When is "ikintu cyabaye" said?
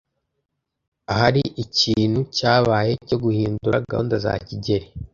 1.63-2.91